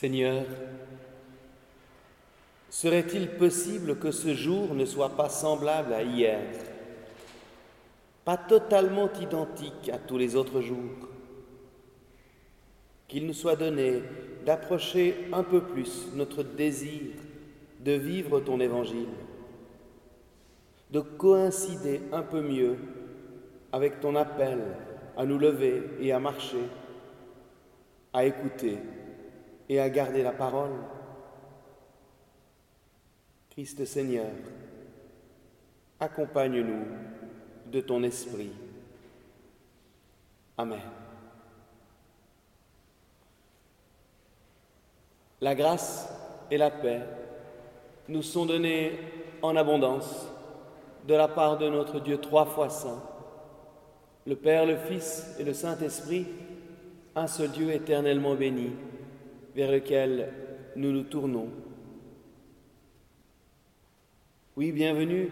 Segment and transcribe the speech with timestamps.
[0.00, 0.46] Seigneur,
[2.70, 6.40] serait-il possible que ce jour ne soit pas semblable à hier,
[8.24, 11.06] pas totalement identique à tous les autres jours
[13.08, 14.02] Qu'il nous soit donné
[14.46, 17.02] d'approcher un peu plus notre désir
[17.80, 19.12] de vivre ton évangile,
[20.90, 22.78] de coïncider un peu mieux
[23.70, 24.60] avec ton appel
[25.18, 26.64] à nous lever et à marcher,
[28.14, 28.78] à écouter
[29.70, 30.72] et à garder la parole.
[33.50, 34.26] Christ Seigneur,
[36.00, 36.86] accompagne-nous
[37.70, 38.50] de ton esprit.
[40.58, 40.80] Amen.
[45.40, 46.12] La grâce
[46.50, 47.02] et la paix
[48.08, 48.98] nous sont données
[49.40, 50.26] en abondance
[51.06, 53.00] de la part de notre Dieu trois fois saint,
[54.26, 56.26] le Père, le Fils et le Saint-Esprit,
[57.14, 58.72] un seul Dieu éternellement béni
[59.60, 60.32] vers lequel
[60.74, 61.50] nous nous tournons.
[64.56, 65.28] Oui, bienvenue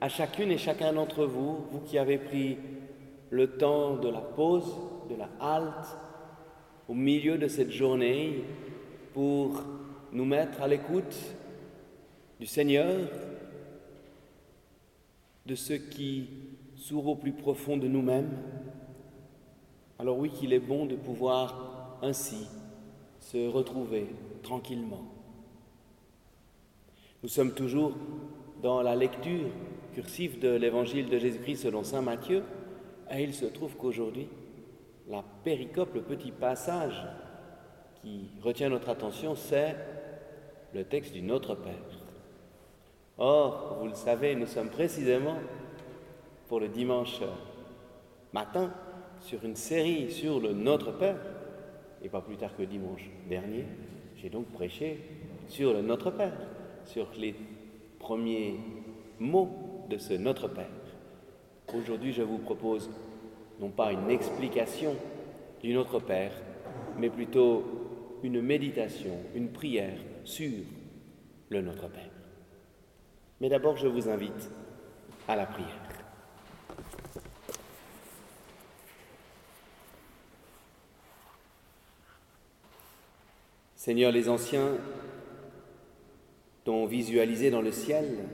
[0.00, 2.56] à chacune et chacun d'entre vous, vous qui avez pris
[3.28, 4.74] le temps de la pause,
[5.10, 5.86] de la halte,
[6.88, 8.42] au milieu de cette journée,
[9.12, 9.62] pour
[10.12, 11.14] nous mettre à l'écoute
[12.40, 13.00] du Seigneur,
[15.44, 16.30] de ce qui
[16.76, 18.30] s'ouvre au plus profond de nous-mêmes.
[19.98, 22.48] Alors oui qu'il est bon de pouvoir ainsi
[23.22, 24.08] se retrouver
[24.42, 25.04] tranquillement.
[27.22, 27.92] Nous sommes toujours
[28.62, 29.48] dans la lecture
[29.94, 32.42] cursive de l'évangile de Jésus-Christ selon Saint Matthieu,
[33.10, 34.28] et il se trouve qu'aujourd'hui,
[35.08, 37.06] la péricope, le petit passage
[38.02, 39.76] qui retient notre attention, c'est
[40.74, 41.74] le texte du Notre Père.
[43.18, 45.36] Or, vous le savez, nous sommes précisément
[46.48, 47.20] pour le dimanche
[48.32, 48.72] matin
[49.20, 51.20] sur une série sur le Notre Père,
[52.02, 53.64] et pas plus tard que dimanche dernier,
[54.16, 54.98] j'ai donc prêché
[55.48, 56.36] sur le Notre Père,
[56.84, 57.34] sur les
[57.98, 58.56] premiers
[59.18, 60.70] mots de ce Notre Père.
[61.74, 62.90] Aujourd'hui, je vous propose
[63.60, 64.94] non pas une explication
[65.62, 66.32] du Notre Père,
[66.98, 70.50] mais plutôt une méditation, une prière sur
[71.48, 72.10] le Notre Père.
[73.40, 74.50] Mais d'abord, je vous invite
[75.28, 75.91] à la prière.
[83.84, 84.76] Seigneur, les anciens
[86.62, 88.28] t'ont visualisé dans le ciel,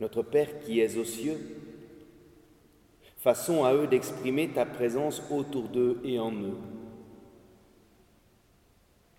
[0.00, 1.38] notre Père qui es aux cieux.
[3.16, 6.56] Façon à eux d'exprimer ta présence autour d'eux et en eux.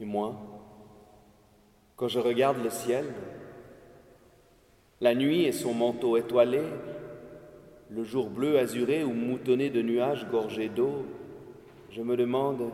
[0.02, 0.36] Et moi,
[1.96, 3.06] quand je regarde le ciel,
[5.00, 6.60] la nuit et son manteau étoilé,
[7.90, 11.06] le jour bleu azuré ou moutonné de nuages gorgés d'eau,
[11.90, 12.70] je me demande,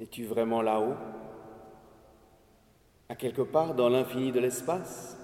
[0.00, 0.96] es-tu vraiment là-haut?
[3.10, 5.18] À quelque part dans l'infini de l'espace.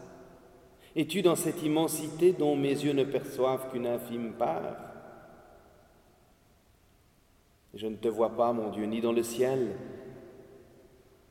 [0.97, 4.75] Es-tu dans cette immensité dont mes yeux ne perçoivent qu'une infime part?
[7.75, 9.77] Je ne te vois pas, mon Dieu, ni dans le ciel,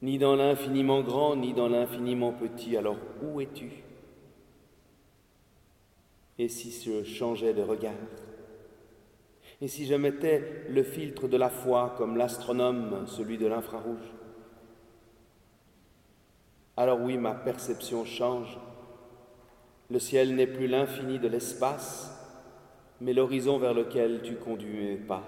[0.02, 2.78] ni dans l'infiniment grand, ni dans l'infiniment petit.
[2.78, 3.84] Alors où es-tu?
[6.40, 7.92] Et si je changeais de regard?
[9.60, 14.15] Et si je mettais le filtre de la foi comme l'astronome, celui de l'infrarouge?
[16.78, 18.58] Alors oui, ma perception change.
[19.90, 22.12] Le ciel n'est plus l'infini de l'espace,
[23.00, 25.24] mais l'horizon vers lequel tu conduis mes pas.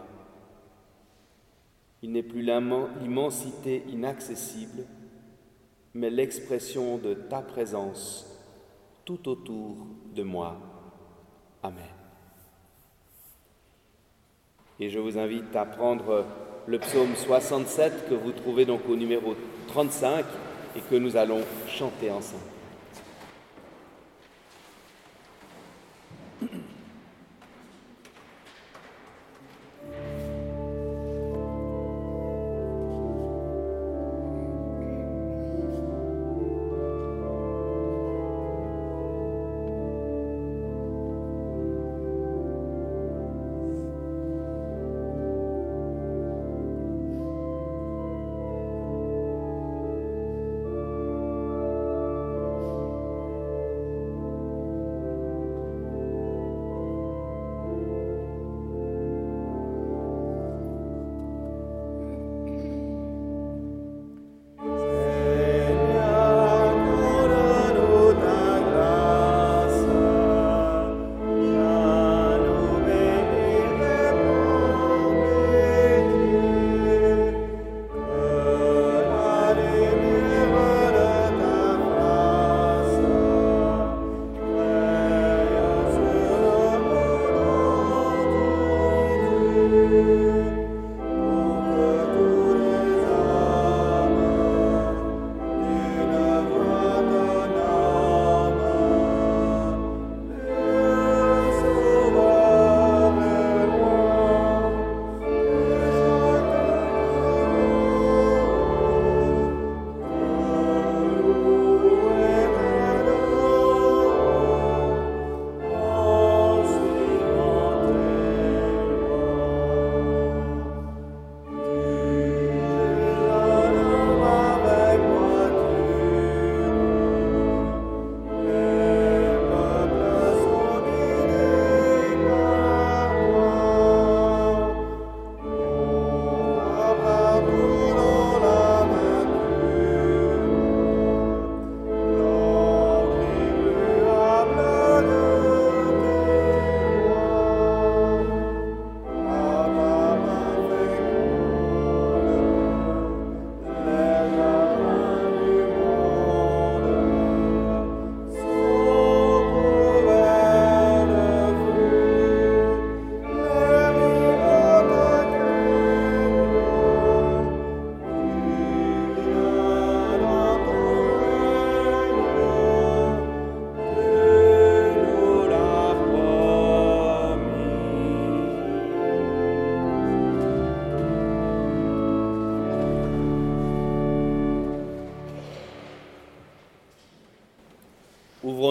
[2.02, 4.86] Il n'est plus l'immensité inaccessible,
[5.94, 8.26] mais l'expression de ta présence
[9.06, 9.78] tout autour
[10.14, 10.58] de moi.
[11.64, 11.84] Amen.
[14.80, 16.26] Et je vous invite à prendre
[16.68, 19.34] le psaume 67 que vous trouvez donc au numéro
[19.68, 20.26] 35
[20.78, 22.57] et que nous allons chanter ensemble.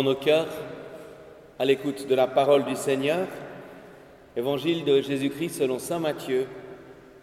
[0.06, 0.46] Nos cœurs
[1.58, 3.26] à l'écoute de la parole du Seigneur.
[4.36, 6.46] Évangile de Jésus-Christ selon Saint Matthieu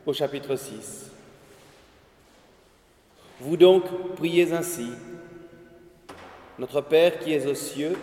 [0.05, 1.09] au chapitre 6.
[3.39, 3.85] Vous donc
[4.17, 4.89] priez ainsi.
[6.59, 7.95] Notre Père qui es aux cieux,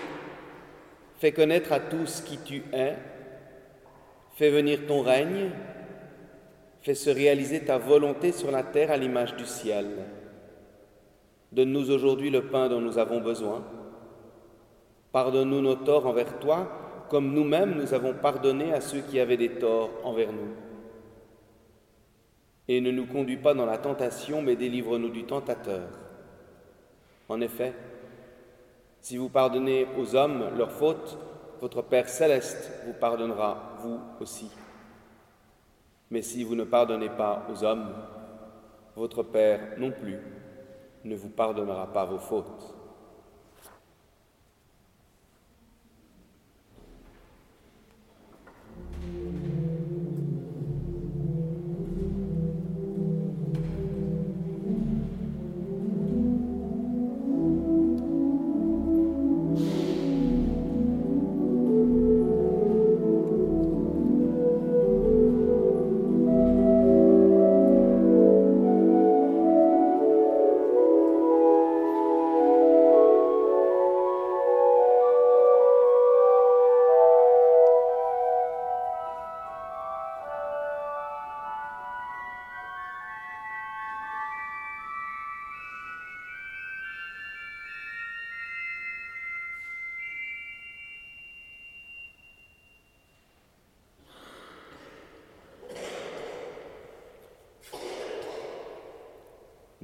[1.18, 2.96] fais connaître à tous qui tu es,
[4.36, 5.50] fais venir ton règne,
[6.80, 9.88] fais se réaliser ta volonté sur la terre à l'image du ciel.
[11.52, 13.62] Donne-nous aujourd'hui le pain dont nous avons besoin.
[15.12, 16.68] Pardonne-nous nos torts envers toi,
[17.08, 20.54] comme nous-mêmes nous avons pardonné à ceux qui avaient des torts envers nous.
[22.68, 25.88] Et ne nous conduis pas dans la tentation, mais délivre-nous du tentateur.
[27.28, 27.74] En effet,
[29.00, 31.18] si vous pardonnez aux hommes leurs fautes,
[31.60, 34.50] votre Père céleste vous pardonnera, vous aussi.
[36.10, 37.92] Mais si vous ne pardonnez pas aux hommes,
[38.94, 40.18] votre Père non plus
[41.04, 42.79] ne vous pardonnera pas vos fautes.
[49.00, 49.49] Mm-hmm.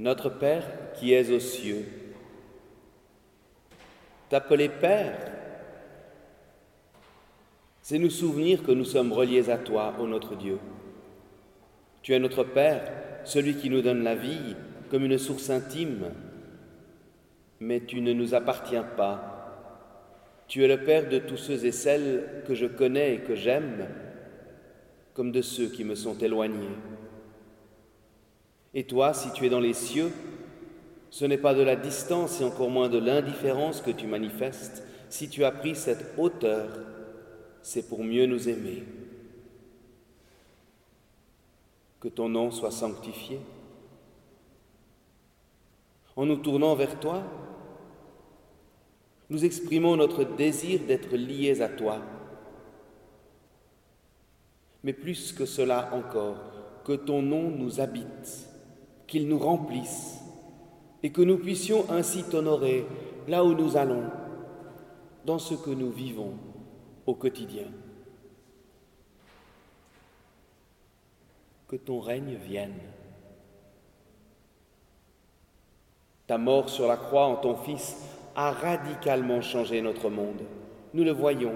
[0.07, 0.63] Notre Père
[0.95, 1.85] qui es aux cieux,
[4.29, 5.19] t'appeler Père,
[7.83, 10.61] c'est nous souvenir que nous sommes reliés à toi, ô notre Dieu.
[12.03, 12.89] Tu es notre Père,
[13.25, 14.55] celui qui nous donne la vie
[14.93, 16.13] comme une source intime,
[17.59, 19.91] mais tu ne nous appartiens pas.
[20.47, 23.89] Tu es le Père de tous ceux et celles que je connais et que j'aime,
[25.15, 26.77] comme de ceux qui me sont éloignés.
[28.77, 30.13] Et toi, si tu es dans les cieux,
[31.09, 34.83] ce n'est pas de la distance et encore moins de l'indifférence que tu manifestes.
[35.09, 36.69] Si tu as pris cette hauteur,
[37.63, 38.83] c'est pour mieux nous aimer.
[42.01, 43.41] Que ton nom soit sanctifié.
[46.15, 47.23] En nous tournant vers toi,
[49.31, 52.03] nous exprimons notre désir d'être liés à toi.
[54.85, 56.37] Mais plus que cela encore,
[56.85, 58.51] que ton nom nous habite
[59.07, 60.21] qu'il nous remplisse
[61.03, 62.87] et que nous puissions ainsi t'honorer
[63.29, 64.05] là où nous allons,
[65.25, 66.35] dans ce que nous vivons
[67.07, 67.67] au quotidien.
[71.69, 72.79] Que ton règne vienne.
[76.27, 77.97] Ta mort sur la croix en ton Fils
[78.37, 80.43] a radicalement changé notre monde.
[80.95, 81.55] Nous le voyons.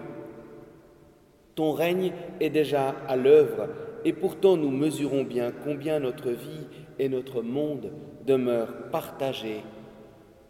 [1.55, 3.69] Ton règne est déjà à l'œuvre
[4.05, 6.67] et pourtant nous mesurons bien combien notre vie
[7.01, 7.91] et notre monde
[8.27, 9.63] demeurent partagés,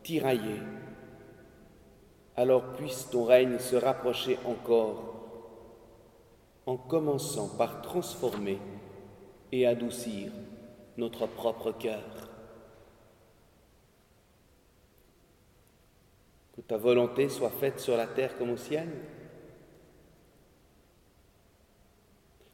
[0.02, 0.60] tiraillés.
[2.36, 5.14] Alors puisse ton règne se rapprocher encore
[6.66, 8.58] en commençant par transformer
[9.52, 10.32] et adoucir
[10.96, 12.02] notre propre cœur.
[16.56, 18.88] Que ta volonté soit faite sur la terre comme au ciel.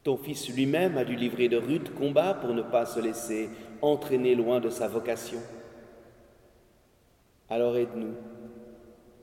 [0.07, 3.49] Ton Fils lui-même a dû livrer de rudes combats pour ne pas se laisser
[3.81, 5.39] entraîner loin de sa vocation.
[7.49, 8.13] Alors aide-nous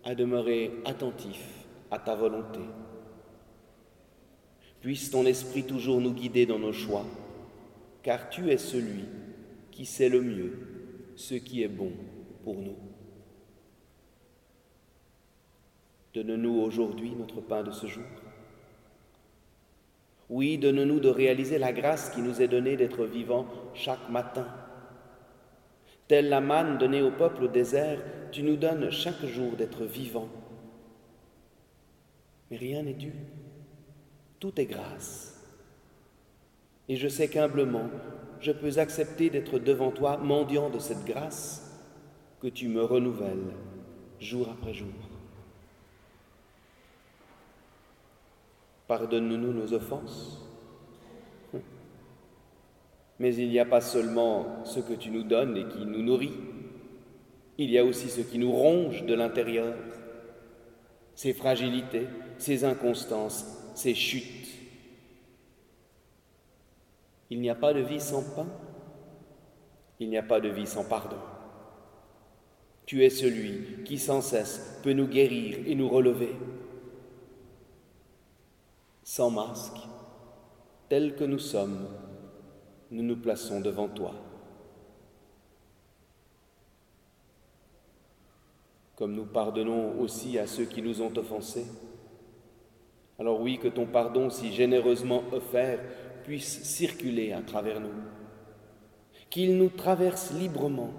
[0.05, 2.61] à demeurer attentifs à ta volonté.
[4.83, 7.07] Puisse ton esprit toujours nous guider dans nos choix,
[8.03, 9.07] car tu es celui
[9.71, 10.53] qui sait le mieux
[11.17, 11.93] ce qui est bon
[12.43, 12.77] pour nous.
[16.13, 18.05] Donne-nous aujourd'hui notre pain de ce jour.
[20.35, 24.49] Oui, donne-nous de réaliser la grâce qui nous est donnée d'être vivants chaque matin.
[26.09, 30.29] Telle la manne donnée au peuple au désert, tu nous donnes chaque jour d'être vivants.
[32.51, 33.13] Mais rien n'est dû.
[34.41, 35.41] Tout est grâce.
[36.89, 37.89] Et je sais qu'humblement,
[38.41, 41.81] je peux accepter d'être devant toi, mendiant de cette grâce
[42.41, 43.55] que tu me renouvelles
[44.19, 45.14] jour après jour.
[48.87, 50.41] Pardonne-nous nos offenses.
[53.19, 56.35] Mais il n'y a pas seulement ce que tu nous donnes et qui nous nourrit,
[57.59, 59.75] il y a aussi ce qui nous ronge de l'intérieur.
[61.15, 64.49] ses fragilités, ses inconstances, ses chutes.
[67.31, 68.49] Il n'y a pas de vie sans pain,
[70.01, 71.19] il n'y a pas de vie sans pardon.
[72.85, 76.35] Tu es celui qui sans cesse peut nous guérir et nous relever.
[79.07, 79.77] Sans masque,
[80.89, 81.87] tel que nous sommes,
[82.91, 84.15] nous nous plaçons devant toi.
[88.97, 91.67] Comme nous pardonnons aussi à ceux qui nous ont offensés.
[93.19, 95.81] Alors oui, que ton pardon si généreusement offert
[96.25, 97.93] puisse circuler à travers nous,
[99.29, 100.95] qu'il nous traverse librement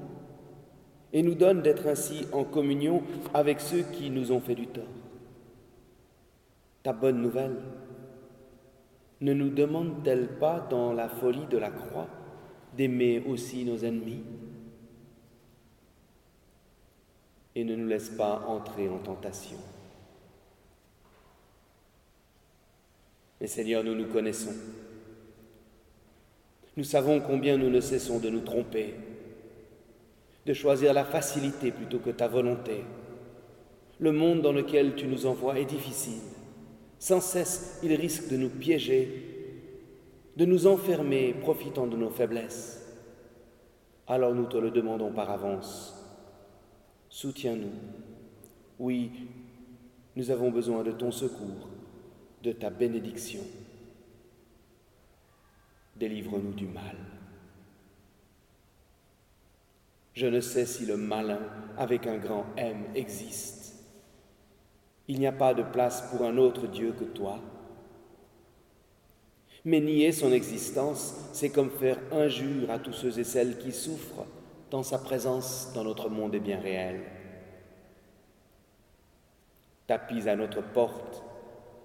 [1.12, 3.02] et nous donne d'être ainsi en communion
[3.34, 4.84] avec ceux qui nous ont fait du tort.
[6.84, 7.58] Ta bonne nouvelle
[9.22, 12.08] ne nous demande-t-elle pas dans la folie de la croix
[12.76, 14.24] d'aimer aussi nos ennemis?
[17.56, 19.58] Et ne nous laisse pas entrer en tentation
[23.40, 24.54] Mais Seigneur, nous nous connaissons.
[26.78, 28.96] Nous savons combien nous ne cessons de nous tromper,
[30.46, 32.84] de choisir la facilité plutôt que ta volonté.
[34.00, 36.22] Le monde dans lequel tu nous envoies est difficile.
[37.06, 39.62] Sans cesse, il risque de nous piéger,
[40.36, 42.84] de nous enfermer, profitant de nos faiblesses.
[44.08, 46.04] Alors nous te le demandons par avance.
[47.10, 47.76] Soutiens-nous.
[48.80, 49.12] Oui,
[50.16, 51.70] nous avons besoin de ton secours,
[52.42, 53.44] de ta bénédiction.
[55.98, 56.98] Délivre-nous du mal.
[60.14, 61.42] Je ne sais si le malin
[61.78, 63.55] avec un grand M existe.
[65.08, 67.40] Il n'y a pas de place pour un autre Dieu que toi.
[69.64, 74.26] Mais nier son existence, c'est comme faire injure à tous ceux et celles qui souffrent
[74.72, 77.02] dans sa présence dans notre monde est bien réel.
[79.88, 81.24] Tapis à notre porte,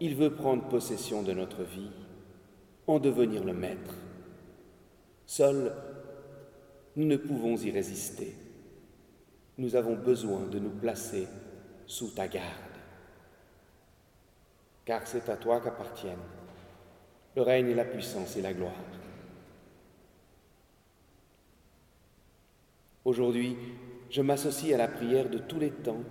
[0.01, 1.91] il veut prendre possession de notre vie,
[2.87, 3.95] en devenir le maître.
[5.27, 5.75] Seuls,
[6.97, 8.35] nous ne pouvons y résister.
[9.59, 11.29] Nous avons besoin de nous placer
[11.87, 12.70] sous ta garde
[14.91, 16.27] car c'est à toi qu'appartiennent
[17.37, 18.73] le règne et la puissance et la gloire.
[23.05, 23.57] Aujourd'hui,
[24.11, 26.03] je m'associe à la prière de tous les temps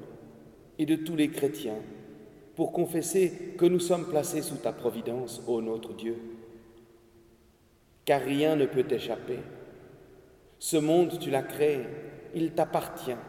[0.78, 1.82] et de tous les chrétiens
[2.56, 6.16] pour confesser que nous sommes placés sous ta providence, ô notre Dieu.
[8.06, 9.40] Car rien ne peut t'échapper.
[10.58, 11.82] Ce monde, tu l'as créé,
[12.34, 13.20] il t'appartient.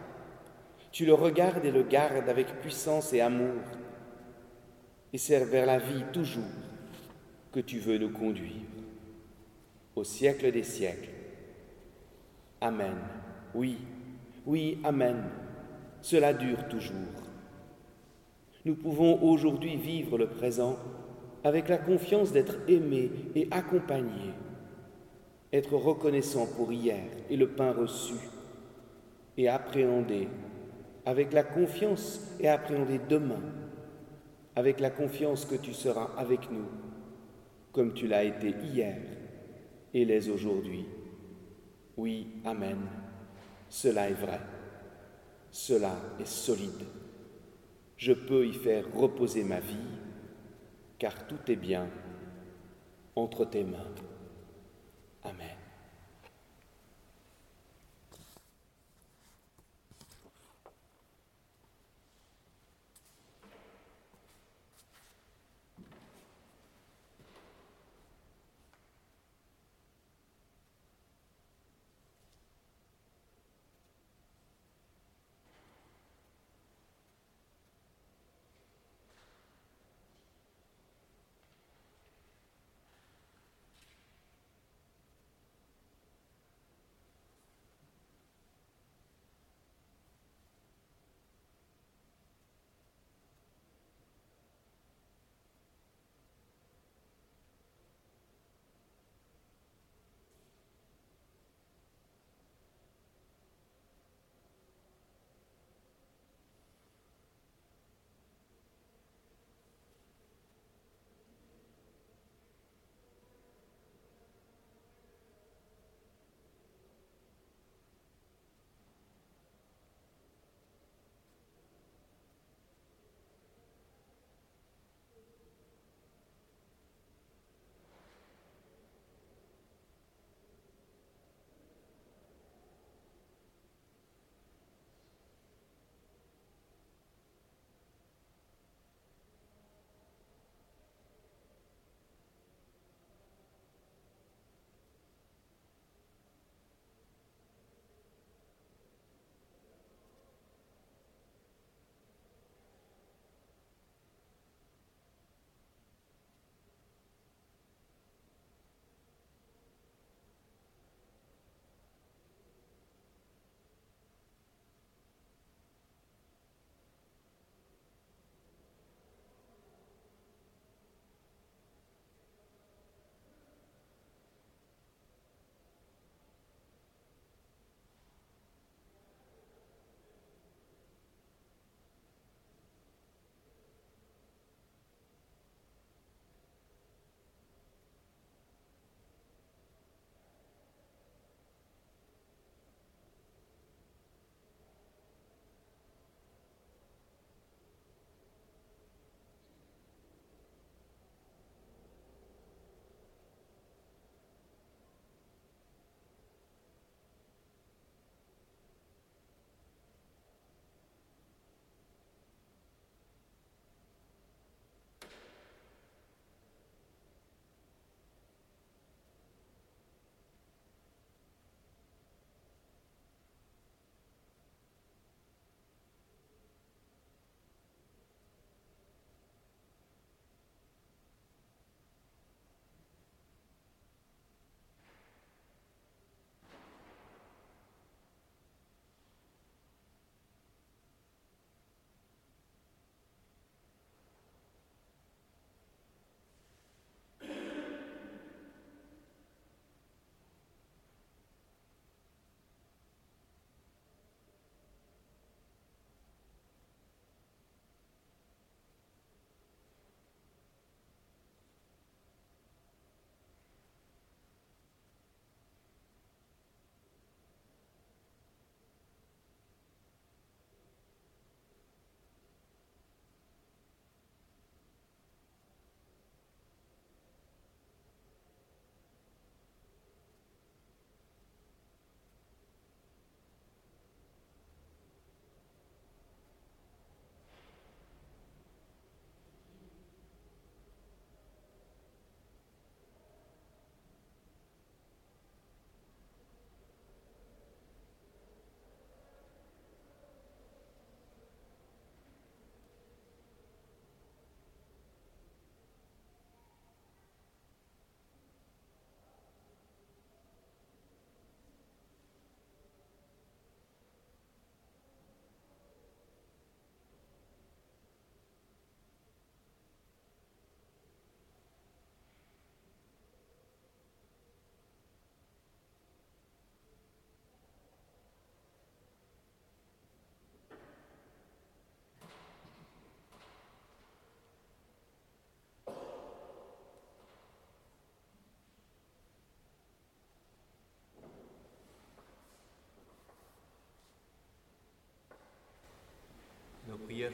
[0.92, 3.56] Tu le regardes et le gardes avec puissance et amour
[5.12, 6.44] et c'est vers la vie toujours
[7.52, 8.62] que tu veux nous conduire,
[9.96, 11.10] au siècle des siècles.
[12.60, 12.94] Amen.
[13.54, 13.78] Oui,
[14.46, 15.24] oui, Amen.
[16.02, 16.94] Cela dure toujours.
[18.64, 20.78] Nous pouvons aujourd'hui vivre le présent
[21.42, 24.34] avec la confiance d'être aimés et accompagnés,
[25.52, 28.14] être reconnaissants pour hier et le pain reçu,
[29.36, 30.28] et appréhender
[31.06, 33.40] avec la confiance et appréhender demain
[34.56, 36.66] avec la confiance que tu seras avec nous,
[37.72, 38.98] comme tu l'as été hier
[39.94, 40.86] et l'es aujourd'hui.
[41.96, 42.78] Oui, Amen.
[43.68, 44.40] Cela est vrai.
[45.50, 46.84] Cela est solide.
[47.96, 49.76] Je peux y faire reposer ma vie,
[50.98, 51.88] car tout est bien
[53.14, 53.94] entre tes mains.
[55.22, 55.59] Amen.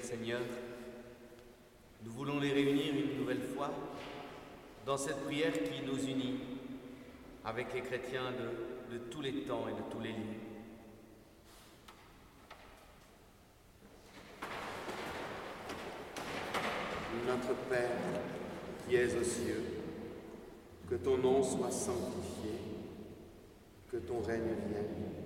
[0.01, 0.40] Seigneur,
[2.05, 3.70] nous voulons les réunir une nouvelle fois
[4.85, 6.40] dans cette prière qui nous unit
[7.44, 8.33] avec les chrétiens
[8.90, 10.40] de tous les temps et de tous les lieux.
[17.29, 17.90] Notre Père,
[18.88, 19.62] qui es aux cieux,
[20.90, 22.59] que ton nom soit sanctifié,
[23.90, 25.26] que ton règne vienne,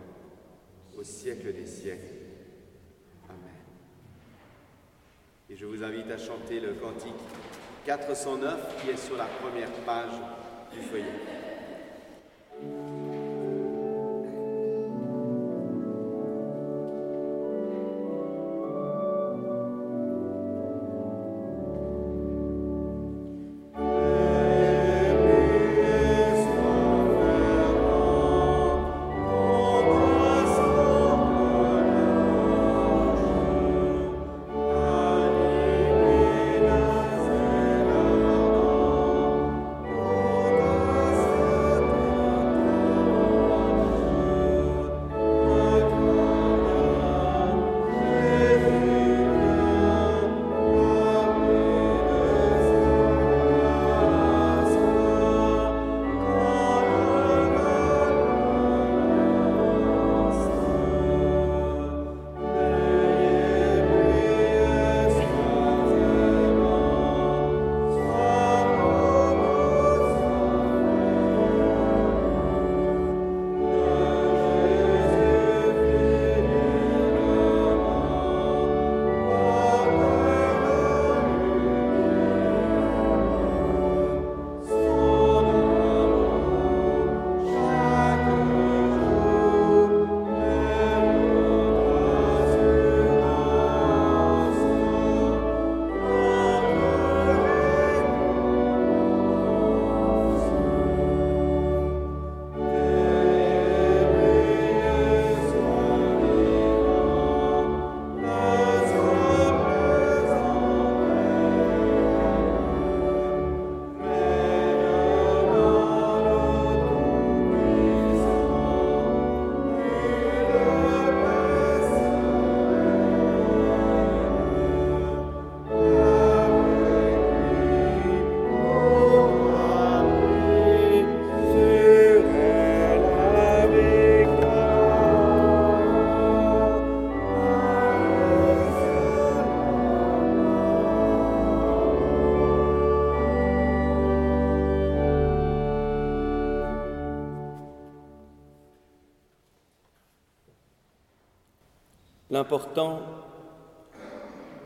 [0.97, 2.13] au siècle des siècles.
[3.29, 3.39] Amen.
[5.49, 7.13] Et je vous invite à chanter le cantique
[7.85, 10.13] 409 qui est sur la première page
[10.73, 11.40] du feuillet.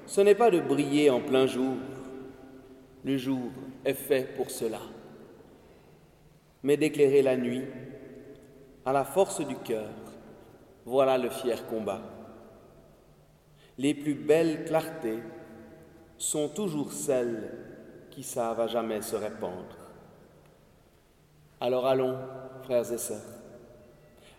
[0.06, 1.76] Ce n'est pas de briller en plein jour,
[3.04, 3.52] le jour
[3.84, 4.80] est fait pour cela,
[6.64, 7.66] mais d'éclairer la nuit
[8.86, 9.90] à la force du cœur,
[10.86, 12.02] voilà le fier combat.
[13.78, 15.20] Les plus belles clartés
[16.18, 17.52] sont toujours celles
[18.12, 19.76] qui savent à jamais se répandre.
[21.60, 22.18] Alors allons,
[22.64, 23.22] frères et sœurs,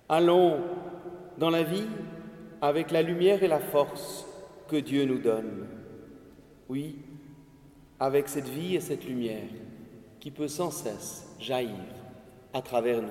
[0.08, 0.60] allons
[1.38, 1.86] dans la vie
[2.60, 4.26] avec la lumière et la force
[4.68, 5.66] que Dieu nous donne.
[6.68, 6.96] Oui,
[8.00, 9.48] avec cette vie et cette lumière
[10.20, 11.74] qui peut sans cesse jaillir
[12.52, 13.08] à travers nous.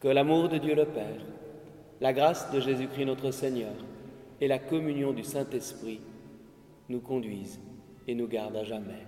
[0.00, 1.22] Que l'amour de Dieu le Père,
[2.00, 3.74] la grâce de Jésus-Christ notre Seigneur
[4.40, 6.00] et la communion du Saint-Esprit
[6.88, 7.60] nous conduisent
[8.06, 9.06] et nous gardent à jamais.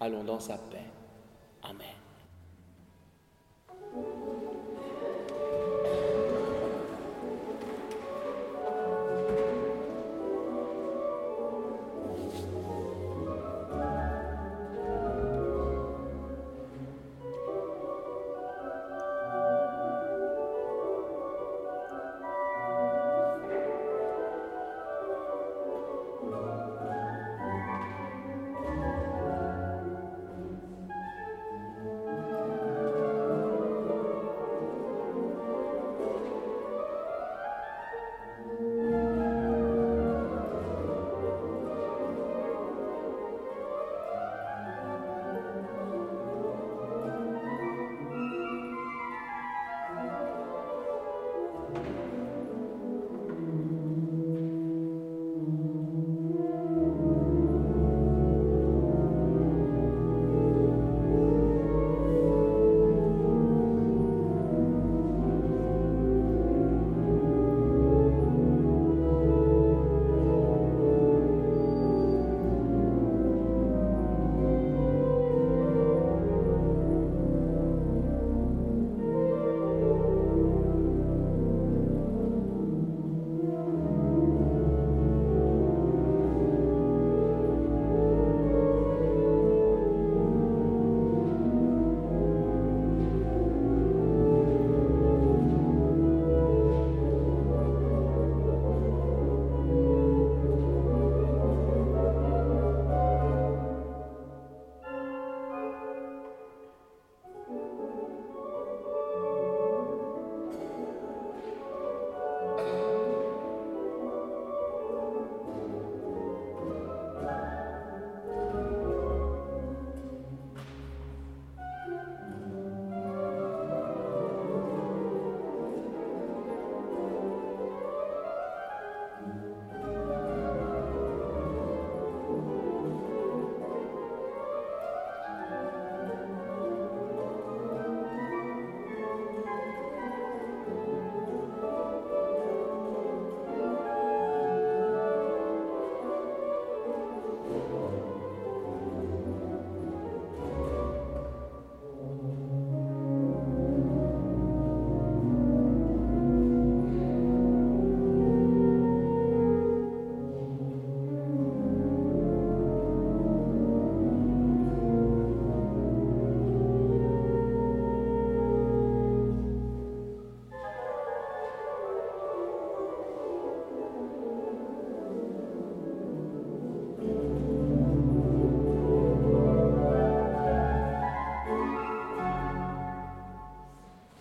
[0.00, 0.90] Allons dans sa paix.
[1.62, 2.05] Amen.